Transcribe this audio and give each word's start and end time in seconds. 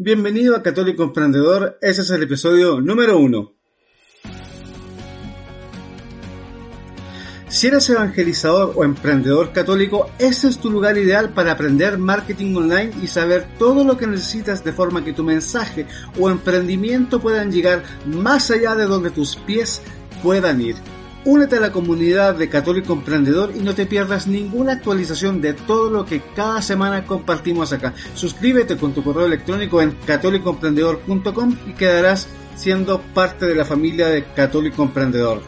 Bienvenido 0.00 0.54
a 0.54 0.62
Católico 0.62 1.02
Emprendedor, 1.02 1.76
ese 1.82 2.02
es 2.02 2.10
el 2.10 2.22
episodio 2.22 2.80
número 2.80 3.18
uno. 3.18 3.54
Si 7.48 7.66
eres 7.66 7.90
evangelizador 7.90 8.74
o 8.76 8.84
emprendedor 8.84 9.52
católico, 9.52 10.08
este 10.20 10.46
es 10.46 10.60
tu 10.60 10.70
lugar 10.70 10.96
ideal 10.98 11.30
para 11.30 11.50
aprender 11.50 11.98
marketing 11.98 12.54
online 12.54 12.92
y 13.02 13.08
saber 13.08 13.48
todo 13.58 13.82
lo 13.82 13.96
que 13.96 14.06
necesitas 14.06 14.62
de 14.62 14.72
forma 14.72 15.04
que 15.04 15.14
tu 15.14 15.24
mensaje 15.24 15.84
o 16.16 16.30
emprendimiento 16.30 17.18
puedan 17.18 17.50
llegar 17.50 17.82
más 18.06 18.52
allá 18.52 18.76
de 18.76 18.84
donde 18.84 19.10
tus 19.10 19.34
pies 19.34 19.82
puedan 20.22 20.60
ir. 20.60 20.76
Únete 21.24 21.56
a 21.56 21.60
la 21.60 21.72
comunidad 21.72 22.36
de 22.36 22.48
Católico 22.48 22.92
Emprendedor 22.92 23.52
y 23.54 23.60
no 23.60 23.74
te 23.74 23.86
pierdas 23.86 24.26
ninguna 24.26 24.72
actualización 24.72 25.40
de 25.40 25.52
todo 25.52 25.90
lo 25.90 26.04
que 26.04 26.22
cada 26.34 26.62
semana 26.62 27.04
compartimos 27.04 27.72
acá. 27.72 27.92
Suscríbete 28.14 28.76
con 28.76 28.94
tu 28.94 29.02
correo 29.02 29.26
electrónico 29.26 29.82
en 29.82 29.92
católicoemprendedor.com 30.06 31.56
y 31.66 31.72
quedarás 31.72 32.28
siendo 32.54 33.00
parte 33.14 33.46
de 33.46 33.54
la 33.54 33.64
familia 33.64 34.08
de 34.08 34.24
Católico 34.24 34.82
Emprendedor. 34.82 35.42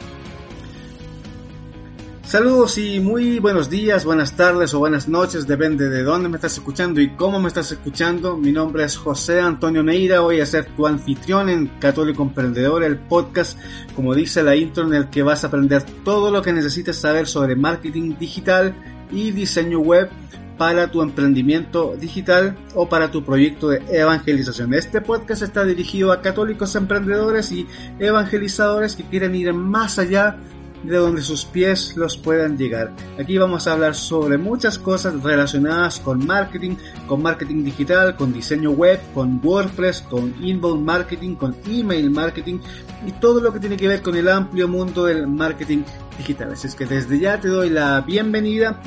Saludos 2.31 2.79
y 2.79 3.01
muy 3.01 3.41
buenos 3.41 3.69
días, 3.69 4.05
buenas 4.05 4.37
tardes 4.37 4.73
o 4.73 4.79
buenas 4.79 5.09
noches, 5.09 5.49
depende 5.49 5.89
de 5.89 6.05
dónde 6.05 6.29
me 6.29 6.37
estás 6.37 6.53
escuchando 6.53 7.01
y 7.01 7.17
cómo 7.17 7.41
me 7.41 7.49
estás 7.49 7.73
escuchando. 7.73 8.37
Mi 8.37 8.53
nombre 8.53 8.85
es 8.85 8.97
José 8.97 9.41
Antonio 9.41 9.83
Neira, 9.83 10.21
voy 10.21 10.41
a 10.41 10.47
ser 10.47 10.67
tu 10.77 10.87
anfitrión 10.87 11.49
en 11.49 11.67
Católico 11.81 12.23
Emprendedor, 12.23 12.85
el 12.85 12.99
podcast, 12.99 13.59
como 13.97 14.15
dice 14.15 14.45
la 14.45 14.55
intro, 14.55 14.87
en 14.87 14.95
el 14.95 15.11
que 15.11 15.25
vas 15.25 15.43
a 15.43 15.49
aprender 15.49 15.83
todo 16.05 16.31
lo 16.31 16.41
que 16.41 16.53
necesitas 16.53 16.95
saber 16.95 17.27
sobre 17.27 17.57
marketing 17.57 18.15
digital 18.17 18.77
y 19.11 19.33
diseño 19.33 19.81
web 19.81 20.09
para 20.57 20.89
tu 20.89 21.03
emprendimiento 21.03 21.97
digital 21.99 22.57
o 22.77 22.89
para 22.89 23.11
tu 23.11 23.25
proyecto 23.25 23.71
de 23.71 23.83
evangelización. 23.91 24.73
Este 24.75 25.01
podcast 25.01 25.43
está 25.43 25.65
dirigido 25.65 26.13
a 26.13 26.23
católicos 26.23 26.77
emprendedores 26.77 27.51
y 27.51 27.67
evangelizadores 27.99 28.95
que 28.95 29.03
quieren 29.03 29.35
ir 29.35 29.53
más 29.53 29.99
allá 29.99 30.39
de 30.83 30.97
donde 30.97 31.23
sus 31.23 31.45
pies 31.45 31.97
los 31.97 32.17
puedan 32.17 32.57
llegar. 32.57 32.95
Aquí 33.19 33.39
vamos 33.39 33.67
a 33.67 33.73
hablar 33.73 33.95
sobre 33.95 34.39
muchas 34.39 34.79
cosas 34.79 35.23
relacionadas 35.23 36.01
con 36.01 36.27
marketing, 36.27 36.77
con 37.07 37.23
marketing 37.23 37.65
digital, 37.65 38.17
con 38.17 38.33
diseño 38.33 38.71
web, 38.71 39.01
con 39.15 39.41
WordPress, 39.43 40.03
con 40.03 40.35
inbound 40.43 40.85
marketing, 40.85 41.35
con 41.35 41.57
email 41.67 42.11
marketing 42.11 42.59
y 43.07 43.13
todo 43.13 43.41
lo 43.41 43.53
que 43.53 43.61
tiene 43.61 43.77
que 43.77 43.89
ver 43.89 44.03
con 44.03 44.17
el 44.17 44.29
amplio 44.29 44.69
mundo 44.69 45.05
del 45.05 45.27
marketing 45.27 45.83
digital. 46.19 46.53
Así 46.53 46.67
es 46.67 46.75
que 46.75 46.87
desde 46.87 47.19
ya 47.19 47.41
te 47.41 47.49
doy 47.49 47.71
la 47.71 48.01
bienvenida 48.03 48.81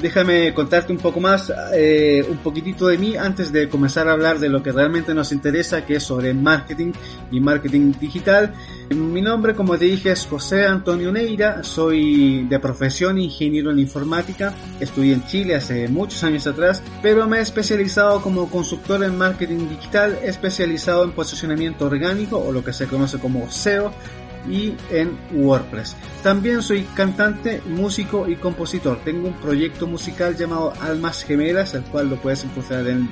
déjame 0.00 0.52
contarte 0.54 0.92
un 0.92 0.98
poco 0.98 1.20
más, 1.20 1.52
eh, 1.74 2.24
un 2.28 2.38
poquitito 2.38 2.86
de 2.88 2.98
mí 2.98 3.16
antes 3.16 3.52
de 3.52 3.68
comenzar 3.68 4.08
a 4.08 4.12
hablar 4.12 4.38
de 4.38 4.48
lo 4.48 4.62
que 4.62 4.72
realmente 4.72 5.14
nos 5.14 5.32
interesa, 5.32 5.84
que 5.84 5.96
es 5.96 6.02
sobre 6.02 6.34
marketing 6.34 6.92
y 7.30 7.40
marketing 7.40 7.92
digital. 7.98 8.52
Mi 8.90 9.20
nombre, 9.20 9.54
como 9.54 9.76
te 9.76 9.86
dije, 9.86 10.12
es 10.12 10.26
José 10.26 10.66
Antonio 10.66 11.10
Neira, 11.10 11.62
soy 11.62 12.44
de 12.44 12.58
profesión 12.60 13.18
ingeniero 13.18 13.70
en 13.70 13.78
informática, 13.78 14.54
estudié 14.78 15.14
en 15.14 15.26
Chile 15.26 15.56
hace 15.56 15.88
muchos 15.88 16.22
años 16.22 16.46
atrás, 16.46 16.82
pero 17.02 17.26
me 17.26 17.38
he 17.38 17.40
especializado 17.40 18.20
como 18.22 18.48
consultor 18.48 19.02
en 19.02 19.16
marketing 19.18 19.68
digital, 19.68 20.18
especializado 20.22 21.04
en 21.04 21.12
posicionamiento 21.12 21.86
orgánico 21.86 22.38
o 22.38 22.52
lo 22.52 22.64
que 22.64 22.72
se 22.72 22.86
conoce 22.86 23.18
como 23.18 23.50
SEO, 23.50 23.92
y 24.50 24.74
en 24.90 25.16
WordPress. 25.32 25.96
También 26.22 26.62
soy 26.62 26.82
cantante, 26.94 27.62
músico 27.66 28.28
y 28.28 28.36
compositor. 28.36 29.00
Tengo 29.04 29.28
un 29.28 29.34
proyecto 29.34 29.86
musical 29.86 30.36
llamado 30.36 30.72
Almas 30.80 31.24
Gemelas, 31.24 31.74
el 31.74 31.82
cual 31.84 32.10
lo 32.10 32.16
puedes 32.16 32.44
encontrar 32.44 32.86
en 32.86 33.08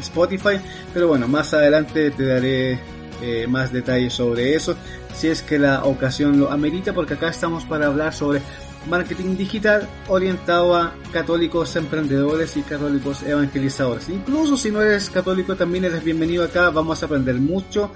Spotify. 0.00 0.60
Pero 0.92 1.08
bueno, 1.08 1.28
más 1.28 1.54
adelante 1.54 2.10
te 2.10 2.24
daré 2.24 2.80
eh, 3.20 3.46
más 3.48 3.72
detalles 3.72 4.14
sobre 4.14 4.54
eso, 4.54 4.76
si 5.12 5.26
es 5.26 5.42
que 5.42 5.58
la 5.58 5.84
ocasión 5.84 6.38
lo 6.38 6.52
amerita, 6.52 6.92
porque 6.92 7.14
acá 7.14 7.30
estamos 7.30 7.64
para 7.64 7.86
hablar 7.86 8.14
sobre 8.14 8.40
marketing 8.86 9.36
digital 9.36 9.88
orientado 10.08 10.74
a 10.76 10.94
católicos 11.12 11.74
emprendedores 11.76 12.56
y 12.56 12.62
católicos 12.62 13.22
evangelizadores. 13.22 14.08
Incluso 14.08 14.56
si 14.56 14.70
no 14.70 14.80
eres 14.82 15.10
católico 15.10 15.56
también 15.56 15.84
eres 15.84 16.04
bienvenido 16.04 16.44
acá, 16.44 16.70
vamos 16.70 17.02
a 17.02 17.06
aprender 17.06 17.36
mucho 17.36 17.90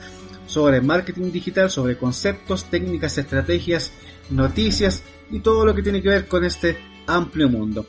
sobre 0.46 0.80
marketing 0.80 1.30
digital, 1.32 1.70
sobre 1.70 1.96
conceptos, 1.96 2.64
técnicas, 2.64 3.16
estrategias, 3.16 3.92
noticias 4.30 5.02
y 5.30 5.40
todo 5.40 5.64
lo 5.64 5.74
que 5.74 5.82
tiene 5.82 6.02
que 6.02 6.08
ver 6.08 6.28
con 6.28 6.44
este 6.44 6.78
amplio 7.06 7.48
mundo. 7.48 7.86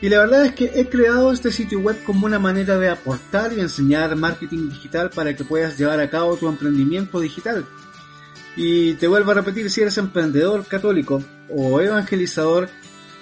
Y 0.00 0.08
la 0.08 0.20
verdad 0.20 0.46
es 0.46 0.54
que 0.54 0.70
he 0.76 0.88
creado 0.88 1.32
este 1.32 1.50
sitio 1.50 1.80
web 1.80 2.02
como 2.04 2.26
una 2.26 2.38
manera 2.38 2.78
de 2.78 2.88
aportar 2.88 3.52
y 3.52 3.60
enseñar 3.60 4.14
marketing 4.14 4.70
digital 4.70 5.10
para 5.10 5.34
que 5.34 5.44
puedas 5.44 5.76
llevar 5.76 5.98
a 5.98 6.08
cabo 6.08 6.36
tu 6.36 6.48
emprendimiento 6.48 7.18
digital. 7.18 7.66
Y 8.56 8.94
te 8.94 9.08
vuelvo 9.08 9.32
a 9.32 9.34
repetir, 9.34 9.68
si 9.70 9.80
eres 9.80 9.98
emprendedor 9.98 10.64
católico 10.66 11.22
o 11.50 11.80
evangelizador, 11.80 12.68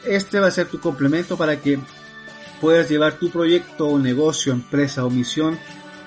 este 0.05 0.41
va 0.41 0.49
a 0.49 0.53
ser 0.53 0.67
tu 0.67 0.81
complemento 0.81 1.37
para 1.37 1.61
que 1.61 1.79
puedas 2.61 2.89
llevar 2.89 3.15
tu 3.15 3.31
proyecto 3.31 3.99
negocio, 3.99 4.53
empresa 4.53 5.05
o 5.05 5.11
misión 5.11 5.59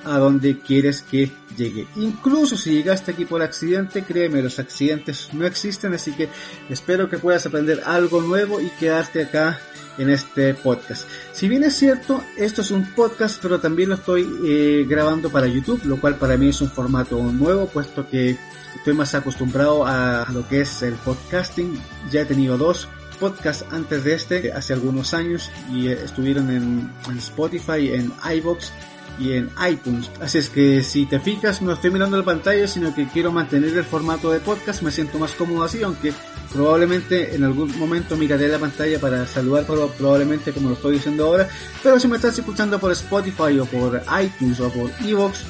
a 0.05 0.17
donde 0.17 0.59
quieres 0.59 1.01
que 1.01 1.31
llegue. 1.57 1.87
Incluso 1.95 2.55
si 2.55 2.71
llegaste 2.71 3.11
aquí 3.11 3.25
por 3.25 3.41
accidente, 3.41 4.03
créeme, 4.03 4.41
los 4.41 4.59
accidentes 4.59 5.29
no 5.33 5.45
existen, 5.45 5.93
así 5.93 6.13
que 6.13 6.29
espero 6.69 7.09
que 7.09 7.17
puedas 7.17 7.45
aprender 7.45 7.81
algo 7.85 8.21
nuevo 8.21 8.61
y 8.61 8.69
quedarte 8.79 9.23
acá 9.23 9.59
en 9.97 10.09
este 10.09 10.53
podcast. 10.53 11.07
Si 11.33 11.49
bien 11.49 11.63
es 11.63 11.75
cierto, 11.75 12.23
esto 12.37 12.61
es 12.61 12.71
un 12.71 12.85
podcast, 12.93 13.39
pero 13.41 13.59
también 13.59 13.89
lo 13.89 13.95
estoy 13.95 14.25
eh, 14.45 14.85
grabando 14.87 15.29
para 15.29 15.47
YouTube, 15.47 15.83
lo 15.85 15.99
cual 15.99 16.15
para 16.15 16.37
mí 16.37 16.49
es 16.49 16.61
un 16.61 16.71
formato 16.71 17.21
nuevo, 17.21 17.67
puesto 17.67 18.07
que 18.07 18.37
estoy 18.75 18.93
más 18.93 19.13
acostumbrado 19.15 19.85
a 19.85 20.25
lo 20.31 20.47
que 20.47 20.61
es 20.61 20.81
el 20.81 20.93
podcasting. 20.93 21.79
Ya 22.11 22.21
he 22.21 22.25
tenido 22.25 22.57
dos 22.57 22.87
podcasts 23.19 23.65
antes 23.71 24.03
de 24.03 24.13
este, 24.13 24.51
hace 24.51 24.73
algunos 24.73 25.13
años, 25.13 25.51
y 25.71 25.87
estuvieron 25.87 26.49
en, 26.49 26.91
Spotify, 27.17 27.93
en 27.93 28.11
iBox 28.37 28.71
y 29.19 29.33
en 29.33 29.49
iTunes. 29.69 30.09
Así 30.21 30.37
es 30.37 30.49
que 30.49 30.81
si 30.81 31.05
te 31.05 31.19
fijas, 31.19 31.61
no 31.61 31.73
estoy 31.73 31.91
mirando 31.91 32.17
la 32.17 32.23
pantalla, 32.23 32.67
sino 32.67 32.95
que 32.95 33.07
quiero 33.07 33.31
mantener 33.31 33.77
el 33.77 33.83
formato 33.83 34.31
de 34.31 34.39
podcast, 34.39 34.81
me 34.81 34.91
siento 34.91 35.19
más 35.19 35.33
cómodo 35.33 35.63
así, 35.63 35.83
aunque 35.83 36.13
probablemente 36.53 37.35
en 37.35 37.43
algún 37.43 37.77
momento 37.77 38.15
miraré 38.15 38.47
la 38.47 38.57
pantalla 38.57 38.99
para 38.99 39.27
saludar, 39.27 39.65
probablemente 39.65 40.51
como 40.51 40.69
lo 40.69 40.75
estoy 40.75 40.93
diciendo 40.93 41.25
ahora. 41.25 41.49
Pero 41.83 41.99
si 41.99 42.07
me 42.07 42.15
estás 42.15 42.39
escuchando 42.39 42.79
por 42.79 42.91
Spotify 42.93 43.59
o 43.59 43.65
por 43.65 44.01
iTunes 44.21 44.59
o 44.61 44.69
por 44.69 44.89
Evox, 45.05 45.43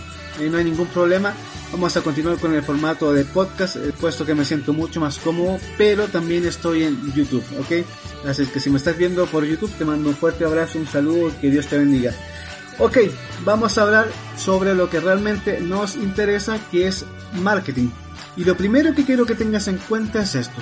no 0.48 0.58
hay 0.58 0.64
ningún 0.64 0.88
problema. 0.88 1.34
Vamos 1.72 1.98
a 1.98 2.02
continuar 2.02 2.38
con 2.38 2.54
el 2.54 2.64
formato 2.64 3.12
de 3.12 3.26
podcast, 3.26 3.76
eh, 3.76 3.94
puesto 4.00 4.26
que 4.26 4.34
me 4.34 4.46
siento 4.46 4.74
mucho 4.74 5.00
más 5.00 5.18
cómodo, 5.18 5.60
pero 5.78 6.08
también 6.08 6.46
estoy 6.46 6.84
en 6.84 7.14
YouTube, 7.14 7.44
¿ok? 7.60 8.28
Así 8.28 8.46
que 8.46 8.60
si 8.60 8.70
me 8.70 8.78
estás 8.78 8.98
viendo 8.98 9.26
por 9.26 9.46
YouTube, 9.46 9.72
te 9.78 9.86
mando 9.86 10.10
un 10.10 10.16
fuerte 10.16 10.46
abrazo, 10.46 10.80
un 10.80 10.88
saludo, 10.88 11.32
que 11.42 11.50
Dios 11.50 11.68
te 11.68 11.78
bendiga. 11.78 12.14
Ok, 12.80 12.98
vamos 13.44 13.78
a 13.78 13.82
hablar 13.82 14.08
sobre 14.38 14.74
lo 14.74 14.90
que 14.90 15.02
realmente 15.02 15.60
nos 15.60 15.96
interesa, 15.96 16.58
que 16.72 16.88
es 16.88 17.06
marketing. 17.42 17.90
Y 18.38 18.46
lo 18.46 18.56
primero 18.56 18.94
que 18.94 19.04
quiero 19.04 19.26
que 19.26 19.36
tengas 19.36 19.68
en 19.68 19.78
cuenta 19.78 20.22
es 20.22 20.36
esto. 20.36 20.62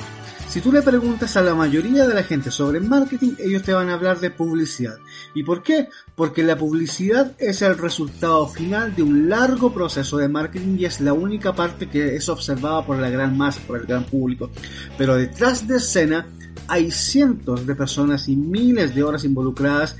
Si 0.49 0.61
tú 0.61 0.71
le 0.71 0.81
preguntas 0.81 1.35
a 1.35 1.41
la 1.41 1.53
mayoría 1.53 2.07
de 2.07 2.13
la 2.13 2.23
gente 2.23 2.51
sobre 2.51 2.79
marketing, 2.79 3.33
ellos 3.37 3.63
te 3.63 3.73
van 3.73 3.89
a 3.89 3.95
hablar 3.95 4.19
de 4.19 4.31
publicidad. 4.31 4.97
¿Y 5.33 5.43
por 5.43 5.61
qué? 5.61 5.89
Porque 6.15 6.41
la 6.41 6.57
publicidad 6.57 7.33
es 7.37 7.61
el 7.61 7.77
resultado 7.77 8.47
final 8.47 8.95
de 8.95 9.03
un 9.03 9.27
largo 9.27 9.73
proceso 9.73 10.17
de 10.17 10.29
marketing 10.29 10.77
y 10.79 10.85
es 10.85 11.01
la 11.01 11.11
única 11.11 11.53
parte 11.53 11.89
que 11.89 12.15
es 12.15 12.29
observada 12.29 12.85
por 12.85 12.97
la 12.97 13.09
gran 13.09 13.37
masa, 13.37 13.59
por 13.67 13.77
el 13.77 13.85
gran 13.85 14.05
público. 14.05 14.49
Pero 14.97 15.15
detrás 15.15 15.67
de 15.67 15.77
escena 15.77 16.25
hay 16.69 16.91
cientos 16.91 17.67
de 17.67 17.75
personas 17.75 18.29
y 18.29 18.35
miles 18.35 18.95
de 18.95 19.03
horas 19.03 19.25
involucradas 19.25 19.97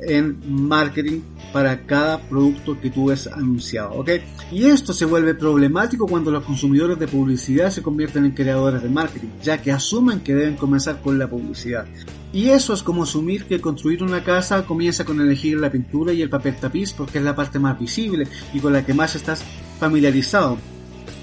en 0.00 0.38
marketing 0.46 1.20
para 1.52 1.86
cada 1.86 2.20
producto 2.20 2.78
que 2.80 2.90
tú 2.90 3.06
ves 3.06 3.26
anunciado, 3.26 3.92
¿ok? 3.92 4.10
Y 4.52 4.66
esto 4.66 4.92
se 4.92 5.04
vuelve 5.04 5.34
problemático 5.34 6.06
cuando 6.06 6.30
los 6.30 6.44
consumidores 6.44 6.98
de 6.98 7.08
publicidad 7.08 7.70
se 7.70 7.82
convierten 7.82 8.24
en 8.24 8.32
creadores 8.32 8.82
de 8.82 8.88
marketing, 8.88 9.28
ya 9.42 9.60
que 9.60 9.72
asumen 9.72 10.20
que 10.20 10.34
deben 10.34 10.56
comenzar 10.56 11.00
con 11.00 11.18
la 11.18 11.28
publicidad. 11.28 11.86
Y 12.32 12.48
eso 12.50 12.74
es 12.74 12.82
como 12.82 13.04
asumir 13.04 13.46
que 13.46 13.60
construir 13.60 14.02
una 14.02 14.22
casa 14.22 14.66
comienza 14.66 15.04
con 15.04 15.20
elegir 15.20 15.58
la 15.58 15.70
pintura 15.70 16.12
y 16.12 16.20
el 16.20 16.28
papel 16.28 16.56
tapiz 16.56 16.92
porque 16.92 17.18
es 17.18 17.24
la 17.24 17.34
parte 17.34 17.58
más 17.58 17.78
visible 17.78 18.28
y 18.52 18.60
con 18.60 18.72
la 18.72 18.84
que 18.84 18.94
más 18.94 19.16
estás 19.16 19.42
familiarizado. 19.80 20.58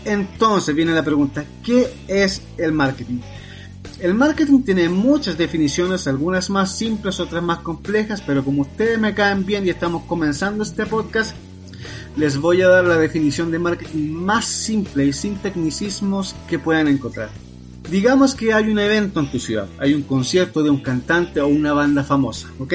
Entonces 0.04 0.76
viene 0.76 0.94
la 0.94 1.04
pregunta, 1.04 1.46
¿qué 1.64 1.88
es 2.08 2.42
el 2.58 2.72
marketing? 2.72 3.20
El 4.00 4.14
marketing 4.14 4.64
tiene 4.64 4.90
muchas 4.90 5.38
definiciones, 5.38 6.06
algunas 6.06 6.50
más 6.50 6.78
simples, 6.78 7.22
otras 7.22 7.42
más 7.42 7.60
complejas, 7.60 8.22
pero 8.22 8.44
como 8.44 8.64
ustedes 8.64 9.00
me 9.00 9.14
caen 9.14 9.46
bien 9.46 9.66
y 9.66 9.70
estamos 9.70 10.04
comenzando 10.04 10.64
este 10.64 10.86
podcast, 10.86 11.34
les 12.18 12.38
voy 12.38 12.62
a 12.62 12.68
dar 12.68 12.84
la 12.84 12.98
definición 12.98 13.52
de 13.52 13.60
marketing 13.60 14.12
más 14.12 14.46
simple 14.46 15.06
y 15.06 15.14
sin 15.14 15.38
tecnicismos 15.38 16.36
que 16.50 16.60
puedan 16.60 16.90
encontrar. 16.90 17.30
Digamos 17.90 18.36
que 18.36 18.54
hay 18.54 18.70
un 18.70 18.80
evento 18.80 19.22
en 19.22 19.32
tu 19.32 19.40
ciudad, 19.40 19.70
hay 19.80 19.94
un 19.94 20.04
concierto 20.04 20.62
de 20.62 20.72
un 20.72 20.82
cantante 20.82 21.40
o 21.40 21.48
una 21.48 21.72
banda 21.72 22.04
famosa, 22.04 22.50
¿ok? 22.60 22.74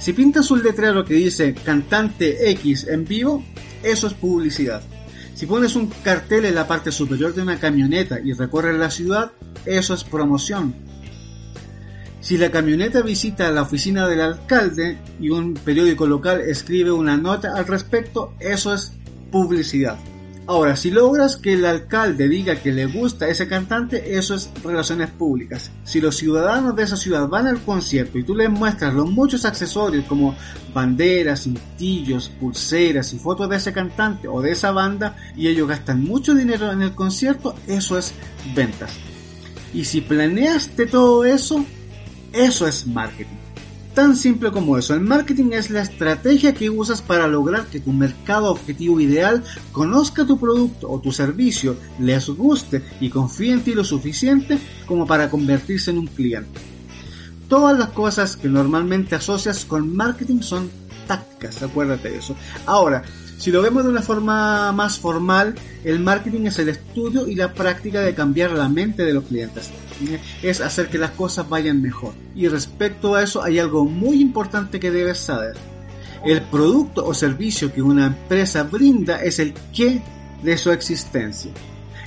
Si 0.00 0.14
pintas 0.14 0.50
un 0.50 0.64
letrero 0.64 1.04
que 1.04 1.14
dice 1.14 1.54
cantante 1.54 2.50
X 2.50 2.88
en 2.88 3.04
vivo, 3.04 3.44
eso 3.84 4.08
es 4.08 4.14
publicidad. 4.14 4.82
Si 5.34 5.46
pones 5.46 5.76
un 5.76 5.88
cartel 6.02 6.44
en 6.44 6.56
la 6.56 6.66
parte 6.66 6.90
superior 6.90 7.34
de 7.34 7.42
una 7.42 7.60
camioneta 7.60 8.18
y 8.18 8.32
recorres 8.32 8.76
la 8.78 8.90
ciudad, 8.90 9.32
eso 9.66 9.94
es 9.94 10.04
promoción. 10.04 10.74
Si 12.20 12.36
la 12.36 12.50
camioneta 12.50 13.02
visita 13.02 13.50
la 13.50 13.62
oficina 13.62 14.08
del 14.08 14.20
alcalde 14.20 14.98
y 15.20 15.30
un 15.30 15.54
periódico 15.54 16.06
local 16.06 16.40
escribe 16.40 16.90
una 16.90 17.16
nota 17.16 17.52
al 17.54 17.66
respecto, 17.66 18.34
eso 18.40 18.74
es 18.74 18.92
publicidad. 19.30 19.96
Ahora, 20.48 20.76
si 20.76 20.92
logras 20.92 21.36
que 21.36 21.54
el 21.54 21.64
alcalde 21.64 22.28
diga 22.28 22.62
que 22.62 22.70
le 22.70 22.86
gusta 22.86 23.28
ese 23.28 23.48
cantante, 23.48 24.16
eso 24.16 24.36
es 24.36 24.50
relaciones 24.62 25.10
públicas. 25.10 25.72
Si 25.82 26.00
los 26.00 26.16
ciudadanos 26.16 26.76
de 26.76 26.84
esa 26.84 26.96
ciudad 26.96 27.26
van 27.26 27.48
al 27.48 27.60
concierto 27.60 28.16
y 28.16 28.22
tú 28.22 28.36
les 28.36 28.48
muestras 28.48 28.94
los 28.94 29.10
muchos 29.10 29.44
accesorios 29.44 30.04
como 30.04 30.36
banderas, 30.72 31.42
cintillos, 31.42 32.28
pulseras 32.28 33.12
y 33.12 33.18
fotos 33.18 33.50
de 33.50 33.56
ese 33.56 33.72
cantante 33.72 34.28
o 34.28 34.40
de 34.40 34.52
esa 34.52 34.70
banda 34.70 35.16
y 35.36 35.48
ellos 35.48 35.68
gastan 35.68 36.04
mucho 36.04 36.32
dinero 36.32 36.70
en 36.70 36.82
el 36.82 36.92
concierto, 36.92 37.56
eso 37.66 37.98
es 37.98 38.14
ventas. 38.54 38.92
Y 39.76 39.84
si 39.84 40.00
planeaste 40.00 40.86
todo 40.86 41.26
eso, 41.26 41.62
eso 42.32 42.66
es 42.66 42.86
marketing. 42.86 43.36
Tan 43.92 44.16
simple 44.16 44.50
como 44.50 44.78
eso, 44.78 44.94
el 44.94 45.00
marketing 45.00 45.52
es 45.52 45.68
la 45.68 45.82
estrategia 45.82 46.54
que 46.54 46.70
usas 46.70 47.02
para 47.02 47.26
lograr 47.26 47.66
que 47.66 47.80
tu 47.80 47.92
mercado 47.92 48.50
objetivo 48.50 49.00
ideal 49.00 49.44
conozca 49.72 50.24
tu 50.26 50.40
producto 50.40 50.90
o 50.90 50.98
tu 50.98 51.12
servicio, 51.12 51.76
les 51.98 52.26
guste 52.30 52.82
y 53.00 53.10
confíe 53.10 53.52
en 53.52 53.64
ti 53.64 53.74
lo 53.74 53.84
suficiente 53.84 54.58
como 54.86 55.06
para 55.06 55.28
convertirse 55.28 55.90
en 55.90 55.98
un 55.98 56.06
cliente. 56.06 56.58
Todas 57.46 57.78
las 57.78 57.88
cosas 57.90 58.34
que 58.34 58.48
normalmente 58.48 59.14
asocias 59.14 59.66
con 59.66 59.94
marketing 59.94 60.40
son 60.40 60.70
tácticas, 61.06 61.62
acuérdate 61.62 62.10
de 62.12 62.16
eso. 62.16 62.34
Ahora, 62.64 63.02
si 63.38 63.50
lo 63.50 63.62
vemos 63.62 63.84
de 63.84 63.90
una 63.90 64.02
forma 64.02 64.72
más 64.72 64.98
formal, 64.98 65.54
el 65.84 66.00
marketing 66.00 66.46
es 66.46 66.58
el 66.58 66.68
estudio 66.68 67.26
y 67.28 67.34
la 67.34 67.52
práctica 67.52 68.00
de 68.00 68.14
cambiar 68.14 68.52
la 68.52 68.68
mente 68.68 69.04
de 69.04 69.12
los 69.12 69.24
clientes. 69.24 69.70
Es 70.42 70.60
hacer 70.60 70.88
que 70.88 70.98
las 70.98 71.12
cosas 71.12 71.48
vayan 71.48 71.82
mejor. 71.82 72.14
Y 72.34 72.48
respecto 72.48 73.14
a 73.14 73.22
eso 73.22 73.42
hay 73.42 73.58
algo 73.58 73.84
muy 73.84 74.20
importante 74.20 74.80
que 74.80 74.90
debes 74.90 75.18
saber. 75.18 75.54
El 76.24 76.42
producto 76.42 77.06
o 77.06 77.14
servicio 77.14 77.72
que 77.72 77.82
una 77.82 78.06
empresa 78.06 78.64
brinda 78.64 79.22
es 79.22 79.38
el 79.38 79.54
qué 79.72 80.02
de 80.42 80.56
su 80.56 80.70
existencia. 80.70 81.52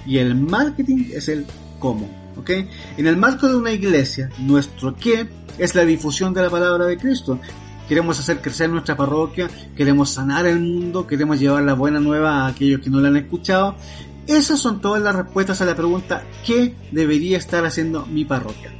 Y 0.06 0.18
el 0.18 0.36
marketing 0.36 1.12
es 1.14 1.30
el 1.30 1.46
cómo. 1.80 2.20
En 2.48 3.08
el 3.08 3.18
marco 3.18 3.48
de 3.48 3.56
una 3.56 3.72
iglesia, 3.72 4.30
nuestro 4.40 4.96
qué 4.96 5.28
es 5.58 5.76
la 5.76 5.86
difusión 5.86 6.34
de 6.34 6.42
la 6.42 6.50
palabra 6.50 6.86
de 6.86 6.98
Cristo 6.98 7.40
queremos 7.90 8.20
hacer 8.20 8.40
crecer 8.40 8.70
nuestra 8.70 8.96
parroquia, 8.96 9.50
queremos 9.76 10.12
sanar 10.12 10.46
el 10.46 10.60
mundo, 10.60 11.08
queremos 11.08 11.40
llevar 11.40 11.64
la 11.64 11.74
buena 11.74 12.00
nueva 12.00 12.46
a 12.46 12.48
aquellos 12.48 12.82
que 12.82 12.90
no 12.92 13.02
la 13.02 13.10
han 13.10 13.18
escuchado. 13.18 13.76
Esas 14.28 14.60
son 14.60 14.80
todas 14.80 15.02
las 15.02 15.16
respuestas 15.16 15.60
a 15.62 15.66
la 15.66 15.76
pregunta 15.76 16.24
¿qué 16.46 16.76
debería 16.92 17.40
estar 17.40 17.66
haciendo 17.66 18.06
mi 18.06 18.26
parroquia? 18.26 18.72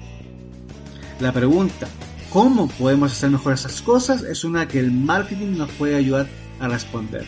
La 1.20 1.34
pregunta 1.34 1.88
¿cómo 2.30 2.68
podemos 2.68 3.12
hacer 3.12 3.32
mejor 3.32 3.54
esas 3.54 3.82
cosas? 3.82 4.22
es 4.22 4.44
una 4.44 4.68
que 4.68 4.80
el 4.80 4.92
marketing 4.92 5.58
nos 5.58 5.72
puede 5.72 5.96
ayudar 5.96 6.28
a 6.60 6.68
responder. 6.68 7.26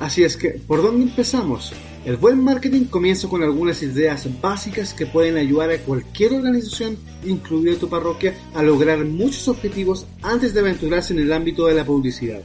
Así 0.00 0.24
es 0.24 0.36
que, 0.38 0.50
¿por 0.66 0.82
dónde 0.82 1.04
empezamos? 1.04 1.74
El 2.04 2.16
buen 2.16 2.42
marketing 2.42 2.86
comienza 2.86 3.28
con 3.28 3.44
algunas 3.44 3.80
ideas 3.80 4.28
básicas 4.40 4.92
que 4.92 5.06
pueden 5.06 5.36
ayudar 5.36 5.70
a 5.70 5.78
cualquier 5.78 6.32
organización, 6.32 6.96
incluida 7.24 7.78
tu 7.78 7.88
parroquia, 7.88 8.34
a 8.54 8.62
lograr 8.64 9.04
muchos 9.04 9.46
objetivos 9.46 10.08
antes 10.20 10.52
de 10.52 10.60
aventurarse 10.60 11.12
en 11.12 11.20
el 11.20 11.32
ámbito 11.32 11.66
de 11.66 11.74
la 11.74 11.84
publicidad. 11.84 12.40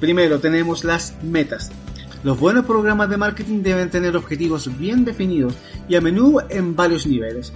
Primero 0.00 0.38
tenemos 0.38 0.84
las 0.84 1.14
metas. 1.22 1.70
Los 2.24 2.38
buenos 2.38 2.66
programas 2.66 3.08
de 3.08 3.16
marketing 3.16 3.62
deben 3.62 3.88
tener 3.88 4.14
objetivos 4.18 4.78
bien 4.78 5.06
definidos 5.06 5.54
y 5.88 5.94
a 5.94 6.02
menudo 6.02 6.44
en 6.50 6.76
varios 6.76 7.06
niveles. 7.06 7.54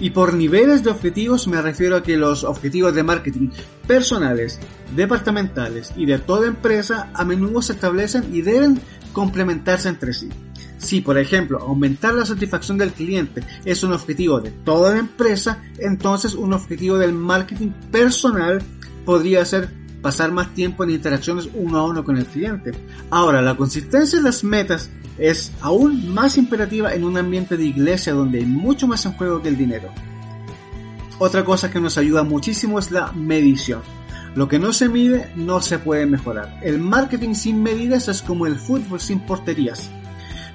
Y 0.00 0.10
por 0.10 0.34
niveles 0.34 0.82
de 0.82 0.90
objetivos 0.90 1.46
me 1.46 1.62
refiero 1.62 1.94
a 1.94 2.02
que 2.02 2.16
los 2.16 2.42
objetivos 2.42 2.96
de 2.96 3.04
marketing 3.04 3.50
personales, 3.86 4.58
departamentales 4.96 5.92
y 5.94 6.06
de 6.06 6.18
toda 6.18 6.48
empresa 6.48 7.10
a 7.14 7.24
menudo 7.24 7.62
se 7.62 7.74
establecen 7.74 8.34
y 8.34 8.42
deben 8.42 8.80
complementarse 9.12 9.88
entre 9.88 10.12
sí. 10.12 10.30
Si, 10.80 11.02
por 11.02 11.18
ejemplo, 11.18 11.58
aumentar 11.58 12.14
la 12.14 12.24
satisfacción 12.24 12.78
del 12.78 12.92
cliente 12.92 13.42
es 13.64 13.82
un 13.84 13.92
objetivo 13.92 14.40
de 14.40 14.50
toda 14.50 14.92
la 14.92 14.98
empresa, 14.98 15.62
entonces 15.78 16.34
un 16.34 16.54
objetivo 16.54 16.96
del 16.96 17.12
marketing 17.12 17.68
personal 17.92 18.62
podría 19.04 19.44
ser 19.44 19.68
pasar 20.00 20.32
más 20.32 20.54
tiempo 20.54 20.82
en 20.82 20.90
interacciones 20.90 21.50
uno 21.52 21.78
a 21.78 21.84
uno 21.84 22.02
con 22.02 22.16
el 22.16 22.24
cliente. 22.24 22.72
Ahora, 23.10 23.42
la 23.42 23.56
consistencia 23.56 24.18
de 24.18 24.24
las 24.24 24.42
metas 24.42 24.90
es 25.18 25.52
aún 25.60 26.12
más 26.14 26.38
imperativa 26.38 26.94
en 26.94 27.04
un 27.04 27.18
ambiente 27.18 27.58
de 27.58 27.64
iglesia 27.64 28.14
donde 28.14 28.38
hay 28.38 28.46
mucho 28.46 28.86
más 28.86 29.04
en 29.04 29.12
juego 29.12 29.42
que 29.42 29.48
el 29.48 29.58
dinero. 29.58 29.90
Otra 31.18 31.44
cosa 31.44 31.70
que 31.70 31.80
nos 31.80 31.98
ayuda 31.98 32.22
muchísimo 32.22 32.78
es 32.78 32.90
la 32.90 33.12
medición. 33.12 33.82
Lo 34.34 34.48
que 34.48 34.58
no 34.58 34.72
se 34.72 34.88
mide 34.88 35.30
no 35.36 35.60
se 35.60 35.78
puede 35.78 36.06
mejorar. 36.06 36.58
El 36.62 36.78
marketing 36.78 37.34
sin 37.34 37.62
medidas 37.62 38.08
es 38.08 38.22
como 38.22 38.46
el 38.46 38.56
fútbol 38.56 39.00
sin 39.00 39.20
porterías. 39.20 39.90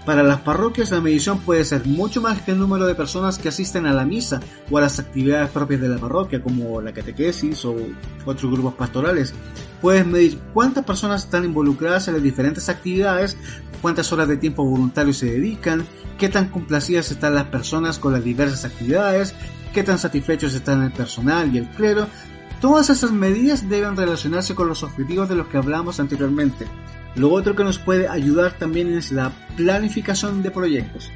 Para 0.06 0.22
las 0.22 0.42
parroquias 0.42 0.92
la 0.92 1.02
medición 1.02 1.40
puede 1.40 1.66
ser 1.66 1.88
mucho 1.88 2.22
más 2.22 2.40
que 2.44 2.52
el 2.52 2.60
número 2.60 2.86
de 2.86 2.94
personas 2.94 3.40
que 3.40 3.50
asisten 3.50 3.88
a 3.88 3.94
la 3.94 4.06
misa 4.06 4.40
o 4.70 4.78
a 4.78 4.82
las 4.82 5.00
actividades 5.00 5.50
propias 5.50 5.82
de 5.82 5.90
la 5.90 5.98
parroquia 5.98 6.44
como 6.44 6.80
la 6.80 6.94
catequesis 6.94 7.66
o 7.66 7.76
otros 8.24 8.52
grupos 8.52 8.76
pastorales. 8.76 9.34
Puedes 9.82 10.06
medir 10.06 10.40
cuántas 10.54 10.86
personas 10.86 11.24
están 11.24 11.44
involucradas 11.44 12.08
en 12.08 12.14
las 12.14 12.24
diferentes 12.24 12.70
actividades, 12.70 13.36
cuántas 13.82 14.14
horas 14.14 14.28
de 14.28 14.38
tiempo 14.38 14.64
voluntario 14.64 15.12
se 15.12 15.26
dedican, 15.26 15.88
qué 16.20 16.30
tan 16.30 16.50
complacidas 16.50 17.10
están 17.10 17.34
las 17.34 17.46
personas 17.46 17.98
con 17.98 18.14
las 18.14 18.24
diversas 18.24 18.64
actividades, 18.64 19.34
qué 19.74 19.82
tan 19.82 19.98
satisfechos 19.98 20.54
están 20.54 20.84
el 20.84 20.92
personal 20.92 21.54
y 21.54 21.58
el 21.58 21.70
clero. 21.70 22.08
Todas 22.62 22.92
esas 22.92 23.12
medidas 23.12 23.68
deben 23.68 23.98
relacionarse 23.98 24.54
con 24.54 24.68
los 24.68 24.84
objetivos 24.84 25.28
de 25.30 25.36
los 25.36 25.48
que 25.48 25.58
hablamos 25.58 26.00
anteriormente. 26.00 26.68
Lo 27.16 27.32
otro 27.32 27.56
que 27.56 27.64
nos 27.64 27.80
puede 27.80 28.10
ayudar 28.10 28.58
también 28.58 28.96
es 28.96 29.12
la 29.12 29.32
planificación 29.56 30.44
de 30.44 30.52
proyectos. 30.52 31.12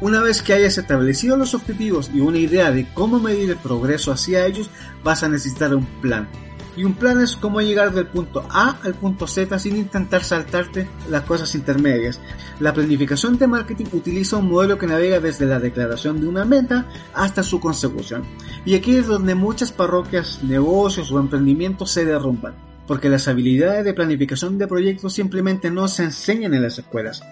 Una 0.00 0.22
vez 0.22 0.40
que 0.40 0.54
hayas 0.54 0.78
establecido 0.78 1.36
los 1.36 1.52
objetivos 1.52 2.10
y 2.14 2.20
una 2.20 2.38
idea 2.38 2.70
de 2.70 2.86
cómo 2.94 3.20
medir 3.20 3.50
el 3.50 3.58
progreso 3.58 4.12
hacia 4.12 4.46
ellos, 4.46 4.70
vas 5.04 5.22
a 5.22 5.28
necesitar 5.28 5.74
un 5.74 5.84
plan. 6.00 6.26
Y 6.74 6.84
un 6.84 6.94
plan 6.94 7.20
es 7.20 7.36
cómo 7.36 7.60
llegar 7.60 7.92
del 7.92 8.06
punto 8.06 8.46
A 8.48 8.78
al 8.82 8.94
punto 8.94 9.26
Z 9.26 9.58
sin 9.58 9.76
intentar 9.76 10.24
saltarte 10.24 10.88
las 11.10 11.24
cosas 11.24 11.54
intermedias. 11.54 12.18
La 12.60 12.72
planificación 12.72 13.36
de 13.36 13.46
marketing 13.46 13.86
utiliza 13.92 14.38
un 14.38 14.48
modelo 14.48 14.78
que 14.78 14.86
navega 14.86 15.20
desde 15.20 15.44
la 15.44 15.60
declaración 15.60 16.18
de 16.18 16.28
una 16.28 16.46
meta 16.46 16.86
hasta 17.12 17.42
su 17.42 17.60
consecución. 17.60 18.22
Y 18.64 18.76
aquí 18.76 18.96
es 18.96 19.06
donde 19.06 19.34
muchas 19.34 19.70
parroquias, 19.70 20.42
negocios 20.42 21.12
o 21.12 21.18
emprendimientos 21.18 21.90
se 21.90 22.06
derrumban 22.06 22.69
porque 22.90 23.08
las 23.08 23.28
habilidades 23.28 23.84
de 23.84 23.94
planificación 23.94 24.58
de 24.58 24.66
proyectos 24.66 25.12
simplemente 25.12 25.70
no 25.70 25.86
se 25.86 26.02
enseñan 26.02 26.54
en 26.54 26.62
las 26.62 26.76
escuelas, 26.76 27.22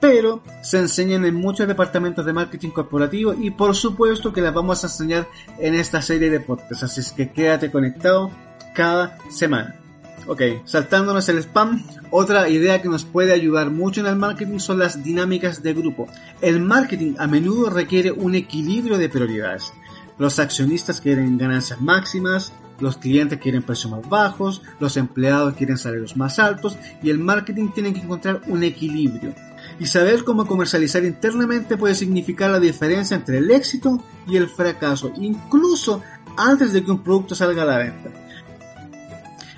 pero 0.00 0.42
se 0.62 0.78
enseñan 0.80 1.24
en 1.24 1.36
muchos 1.36 1.68
departamentos 1.68 2.26
de 2.26 2.32
marketing 2.32 2.70
corporativo 2.70 3.32
y 3.32 3.52
por 3.52 3.76
supuesto 3.76 4.32
que 4.32 4.40
las 4.40 4.52
vamos 4.52 4.82
a 4.82 4.88
enseñar 4.88 5.28
en 5.60 5.76
esta 5.76 6.02
serie 6.02 6.28
de 6.28 6.40
podcasts, 6.40 6.82
así 6.82 7.02
es 7.02 7.12
que 7.12 7.30
quédate 7.30 7.70
conectado 7.70 8.32
cada 8.74 9.16
semana. 9.30 9.76
Ok, 10.26 10.42
saltándonos 10.64 11.28
el 11.28 11.38
spam, 11.38 11.84
otra 12.10 12.48
idea 12.48 12.82
que 12.82 12.88
nos 12.88 13.04
puede 13.04 13.32
ayudar 13.32 13.70
mucho 13.70 14.00
en 14.00 14.08
el 14.08 14.16
marketing 14.16 14.58
son 14.58 14.80
las 14.80 15.04
dinámicas 15.04 15.62
de 15.62 15.72
grupo. 15.72 16.08
El 16.40 16.58
marketing 16.58 17.14
a 17.18 17.28
menudo 17.28 17.70
requiere 17.70 18.10
un 18.10 18.34
equilibrio 18.34 18.98
de 18.98 19.08
prioridades. 19.08 19.72
Los 20.18 20.38
accionistas 20.38 21.00
quieren 21.00 21.36
ganancias 21.36 21.80
máximas, 21.80 22.52
los 22.80 22.96
clientes 22.96 23.38
quieren 23.40 23.62
precios 23.62 23.90
más 23.92 24.08
bajos, 24.08 24.62
los 24.80 24.96
empleados 24.96 25.54
quieren 25.54 25.78
salarios 25.78 26.16
más 26.16 26.38
altos 26.38 26.76
y 27.02 27.10
el 27.10 27.18
marketing 27.18 27.68
tiene 27.74 27.92
que 27.92 28.00
encontrar 28.00 28.42
un 28.46 28.62
equilibrio. 28.62 29.34
Y 29.78 29.86
saber 29.86 30.24
cómo 30.24 30.46
comercializar 30.46 31.04
internamente 31.04 31.76
puede 31.76 31.94
significar 31.94 32.50
la 32.50 32.60
diferencia 32.60 33.16
entre 33.16 33.38
el 33.38 33.50
éxito 33.50 34.02
y 34.26 34.36
el 34.36 34.48
fracaso, 34.48 35.12
incluso 35.16 36.02
antes 36.36 36.72
de 36.72 36.84
que 36.84 36.90
un 36.90 37.02
producto 37.02 37.34
salga 37.34 37.62
a 37.62 37.66
la 37.66 37.78
venta. 37.78 38.10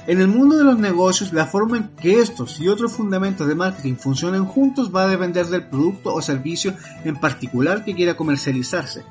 En 0.06 0.22
el 0.22 0.28
mundo 0.28 0.56
de 0.56 0.64
los 0.64 0.78
negocios, 0.78 1.34
la 1.34 1.46
forma 1.46 1.76
en 1.76 1.88
que 1.88 2.18
estos 2.18 2.58
y 2.60 2.68
otros 2.68 2.94
fundamentos 2.94 3.46
de 3.46 3.54
marketing 3.54 3.96
funcionen 3.96 4.46
juntos 4.46 4.90
va 4.94 5.02
a 5.02 5.08
depender 5.08 5.46
del 5.46 5.66
producto 5.66 6.14
o 6.14 6.22
servicio 6.22 6.74
en 7.04 7.16
particular 7.16 7.84
que 7.84 7.94
quiera 7.94 8.16
comercializarse. 8.16 9.04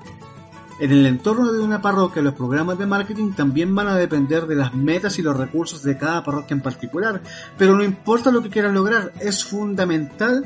En 0.79 0.91
el 0.91 1.07
entorno 1.07 1.51
de 1.51 1.63
una 1.63 1.81
parroquia, 1.81 2.21
los 2.21 2.35
programas 2.35 2.77
de 2.77 2.85
marketing 2.85 3.31
también 3.31 3.73
van 3.73 3.87
a 3.87 3.97
depender 3.97 4.45
de 4.45 4.55
las 4.55 4.75
metas 4.75 5.17
y 5.17 5.23
los 5.23 5.35
recursos 5.35 5.81
de 5.81 5.97
cada 5.97 6.23
parroquia 6.23 6.53
en 6.53 6.61
particular, 6.61 7.21
pero 7.57 7.75
no 7.75 7.83
importa 7.83 8.29
lo 8.29 8.43
que 8.43 8.51
quieran 8.51 8.75
lograr, 8.75 9.11
es 9.19 9.43
fundamental 9.43 10.43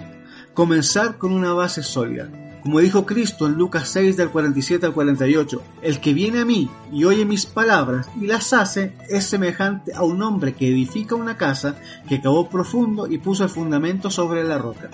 comenzar 0.53 1.17
con 1.17 1.33
una 1.33 1.51
base 1.53 1.83
sólida. 1.83 2.29
Como 2.61 2.79
dijo 2.79 3.05
Cristo 3.05 3.47
en 3.47 3.55
Lucas 3.55 3.89
6 3.89 4.15
del 4.15 4.29
47 4.29 4.85
al 4.85 4.93
48, 4.93 5.61
el 5.81 5.99
que 5.99 6.13
viene 6.13 6.39
a 6.39 6.45
mí 6.45 6.69
y 6.93 7.03
oye 7.03 7.25
mis 7.25 7.45
palabras 7.45 8.07
y 8.19 8.27
las 8.27 8.53
hace 8.53 8.93
es 9.09 9.25
semejante 9.25 9.93
a 9.93 10.03
un 10.03 10.21
hombre 10.21 10.53
que 10.53 10.69
edifica 10.69 11.15
una 11.15 11.35
casa, 11.35 11.75
que 12.07 12.21
cavó 12.21 12.49
profundo 12.49 13.07
y 13.07 13.17
puso 13.17 13.43
el 13.43 13.49
fundamento 13.49 14.11
sobre 14.11 14.43
la 14.43 14.59
roca. 14.59 14.91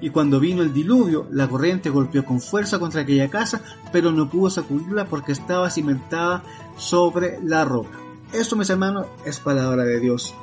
Y 0.00 0.10
cuando 0.10 0.40
vino 0.40 0.62
el 0.62 0.72
diluvio, 0.72 1.26
la 1.30 1.48
corriente 1.48 1.90
golpeó 1.90 2.24
con 2.24 2.40
fuerza 2.40 2.78
contra 2.78 3.02
aquella 3.02 3.28
casa, 3.28 3.62
pero 3.92 4.12
no 4.12 4.28
pudo 4.28 4.50
sacudirla 4.50 5.06
porque 5.06 5.32
estaba 5.32 5.70
cimentada 5.70 6.42
sobre 6.76 7.38
la 7.42 7.64
roca. 7.64 7.98
Esto, 8.32 8.56
mis 8.56 8.70
hermanos, 8.70 9.06
es 9.24 9.40
palabra 9.40 9.84
de 9.84 10.00
Dios. 10.00 10.34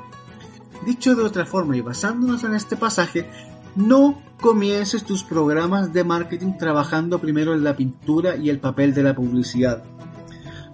Dicho 0.86 1.16
de 1.16 1.24
otra 1.24 1.46
forma 1.46 1.78
y 1.78 1.82
basándonos 1.82 2.44
en 2.44 2.56
este 2.56 2.76
pasaje, 2.76 3.30
no 3.76 4.22
comiences 4.42 5.04
tus 5.04 5.24
programas 5.24 5.94
de 5.94 6.04
marketing 6.04 6.58
trabajando 6.58 7.20
primero 7.20 7.54
en 7.54 7.64
la 7.64 7.76
pintura 7.76 8.36
y 8.36 8.50
el 8.50 8.60
papel 8.60 8.94
de 8.94 9.04
la 9.04 9.16
publicidad. 9.16 9.84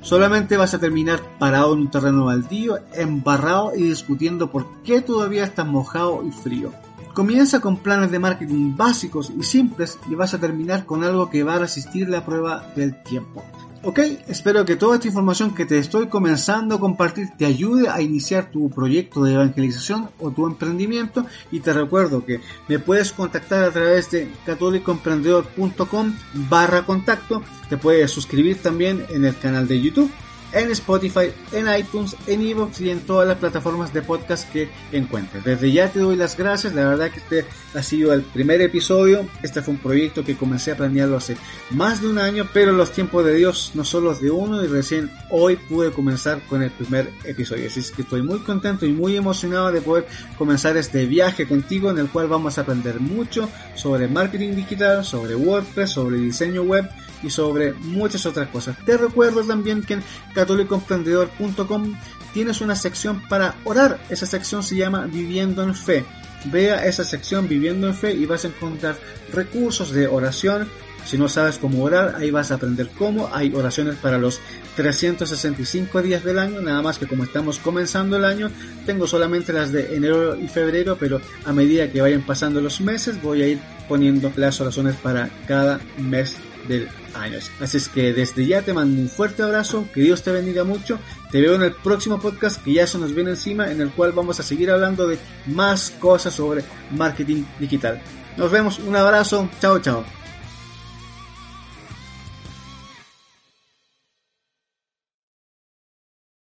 Solamente 0.01 0.55
vas 0.55 0.73
a 0.73 0.79
terminar 0.79 1.19
parado 1.37 1.73
en 1.73 1.81
un 1.81 1.91
terreno 1.91 2.25
baldío, 2.25 2.77
embarrado 2.93 3.73
y 3.75 3.83
discutiendo 3.83 4.49
por 4.49 4.81
qué 4.83 5.01
todavía 5.01 5.43
estás 5.43 5.67
mojado 5.67 6.23
y 6.25 6.31
frío. 6.31 6.71
Comienza 7.19 7.59
con 7.59 7.75
planes 7.75 8.11
de 8.11 8.17
marketing 8.17 8.77
básicos 8.77 9.29
y 9.37 9.43
simples 9.43 9.99
y 10.09 10.15
vas 10.15 10.33
a 10.33 10.39
terminar 10.39 10.85
con 10.85 11.03
algo 11.03 11.29
que 11.29 11.43
va 11.43 11.55
a 11.55 11.59
resistir 11.59 12.07
la 12.07 12.25
prueba 12.25 12.71
del 12.77 13.03
tiempo. 13.03 13.43
Ok, 13.83 13.99
espero 14.29 14.63
que 14.63 14.77
toda 14.77 14.95
esta 14.95 15.09
información 15.09 15.53
que 15.53 15.65
te 15.65 15.79
estoy 15.79 16.07
comenzando 16.07 16.75
a 16.75 16.79
compartir 16.79 17.27
te 17.37 17.45
ayude 17.45 17.89
a 17.89 17.99
iniciar 18.01 18.51
tu 18.51 18.69
proyecto 18.69 19.21
de 19.21 19.33
evangelización 19.33 20.09
o 20.17 20.31
tu 20.31 20.47
emprendimiento. 20.47 21.25
Y 21.51 21.59
te 21.59 21.73
recuerdo 21.73 22.23
que 22.23 22.39
me 22.69 22.79
puedes 22.79 23.11
contactar 23.11 23.65
a 23.65 23.71
través 23.71 24.09
de 24.11 24.31
catolicoemprendedor.com 24.45 26.13
barra 26.49 26.85
contacto, 26.85 27.43
te 27.67 27.75
puedes 27.75 28.11
suscribir 28.11 28.61
también 28.61 29.05
en 29.09 29.25
el 29.25 29.37
canal 29.37 29.67
de 29.67 29.81
YouTube 29.81 30.09
en 30.51 30.71
Spotify, 30.71 31.31
en 31.51 31.67
iTunes, 31.77 32.15
en 32.27 32.41
Evox 32.41 32.81
y 32.81 32.89
en 32.89 33.01
todas 33.01 33.27
las 33.27 33.37
plataformas 33.37 33.93
de 33.93 34.01
podcast 34.01 34.49
que 34.51 34.69
encuentres. 34.91 35.43
Desde 35.43 35.71
ya 35.71 35.89
te 35.89 35.99
doy 35.99 36.15
las 36.15 36.37
gracias, 36.37 36.73
la 36.73 36.87
verdad 36.87 37.11
que 37.11 37.19
este 37.19 37.45
ha 37.73 37.83
sido 37.83 38.13
el 38.13 38.23
primer 38.23 38.61
episodio, 38.61 39.27
este 39.43 39.61
fue 39.61 39.75
un 39.75 39.79
proyecto 39.79 40.23
que 40.23 40.35
comencé 40.35 40.71
a 40.71 40.77
planearlo 40.77 41.17
hace 41.17 41.37
más 41.71 42.01
de 42.01 42.07
un 42.07 42.17
año, 42.17 42.47
pero 42.53 42.71
los 42.71 42.91
tiempos 42.91 43.25
de 43.25 43.35
Dios 43.35 43.71
no 43.73 43.83
son 43.83 44.05
los 44.05 44.21
de 44.21 44.31
uno 44.31 44.63
y 44.63 44.67
recién 44.67 45.11
hoy 45.29 45.55
pude 45.55 45.91
comenzar 45.91 46.41
con 46.47 46.63
el 46.63 46.71
primer 46.71 47.11
episodio, 47.23 47.67
así 47.67 47.79
es 47.79 47.91
que 47.91 48.01
estoy 48.01 48.21
muy 48.21 48.39
contento 48.39 48.85
y 48.85 48.91
muy 48.91 49.15
emocionado 49.15 49.71
de 49.71 49.81
poder 49.81 50.07
comenzar 50.37 50.77
este 50.77 51.05
viaje 51.05 51.47
contigo 51.47 51.91
en 51.91 51.99
el 51.99 52.09
cual 52.09 52.27
vamos 52.27 52.57
a 52.57 52.61
aprender 52.61 52.99
mucho 52.99 53.49
sobre 53.75 54.07
marketing 54.07 54.55
digital, 54.55 55.05
sobre 55.05 55.35
WordPress, 55.35 55.91
sobre 55.91 56.17
diseño 56.17 56.63
web, 56.63 56.89
y 57.23 57.29
sobre 57.29 57.73
muchas 57.73 58.25
otras 58.25 58.49
cosas. 58.49 58.77
Te 58.85 58.97
recuerdo 58.97 59.43
también 59.43 59.81
que 59.83 59.95
en 59.95 60.03
catolicoemprendedor.com 60.33 61.95
tienes 62.33 62.61
una 62.61 62.75
sección 62.75 63.21
para 63.27 63.55
orar. 63.63 63.99
Esa 64.09 64.25
sección 64.25 64.63
se 64.63 64.75
llama 64.75 65.07
Viviendo 65.07 65.63
en 65.63 65.75
Fe. 65.75 66.05
Vea 66.45 66.85
esa 66.85 67.03
sección 67.03 67.47
Viviendo 67.47 67.87
en 67.87 67.95
Fe 67.95 68.13
y 68.13 68.25
vas 68.25 68.45
a 68.45 68.49
encontrar 68.49 68.97
recursos 69.33 69.91
de 69.91 70.07
oración. 70.07 70.69
Si 71.05 71.17
no 71.17 71.27
sabes 71.29 71.57
cómo 71.57 71.83
orar, 71.83 72.15
ahí 72.17 72.29
vas 72.29 72.51
a 72.51 72.55
aprender 72.55 72.89
cómo. 72.97 73.29
Hay 73.33 73.53
oraciones 73.55 73.95
para 73.95 74.17
los 74.17 74.39
365 74.75 76.01
días 76.01 76.23
del 76.23 76.39
año, 76.39 76.61
nada 76.61 76.81
más 76.81 76.97
que 76.97 77.07
como 77.07 77.23
estamos 77.23 77.57
comenzando 77.57 78.17
el 78.17 78.25
año, 78.25 78.51
tengo 78.85 79.07
solamente 79.07 79.53
las 79.53 79.71
de 79.71 79.95
enero 79.95 80.35
y 80.35 80.47
febrero, 80.47 80.97
pero 80.99 81.19
a 81.45 81.53
medida 81.53 81.89
que 81.89 82.01
vayan 82.01 82.21
pasando 82.21 82.61
los 82.61 82.79
meses 82.81 83.21
voy 83.21 83.41
a 83.41 83.47
ir 83.47 83.59
poniendo 83.87 84.31
las 84.35 84.59
oraciones 84.61 84.95
para 84.95 85.29
cada 85.47 85.79
mes 85.97 86.37
del 86.69 86.87
año. 87.15 87.39
Así 87.59 87.77
es 87.77 87.89
que 87.89 88.13
desde 88.13 88.45
ya 88.45 88.61
te 88.61 88.73
mando 88.73 89.01
un 89.01 89.09
fuerte 89.09 89.43
abrazo, 89.43 89.85
que 89.93 90.01
Dios 90.01 90.23
te 90.23 90.31
bendiga 90.31 90.63
mucho. 90.63 90.99
Te 91.31 91.41
veo 91.41 91.55
en 91.55 91.63
el 91.63 91.73
próximo 91.73 92.19
podcast 92.19 92.63
que 92.63 92.73
ya 92.73 92.87
se 92.87 92.97
nos 92.97 93.13
viene 93.13 93.31
encima, 93.31 93.69
en 93.69 93.81
el 93.81 93.89
cual 93.89 94.13
vamos 94.13 94.39
a 94.39 94.43
seguir 94.43 94.71
hablando 94.71 95.07
de 95.07 95.17
más 95.47 95.91
cosas 95.99 96.33
sobre 96.33 96.63
marketing 96.91 97.43
digital. 97.59 98.01
Nos 98.37 98.51
vemos, 98.51 98.79
un 98.79 98.95
abrazo, 98.95 99.49
chao 99.59 99.79
chao. 99.79 100.05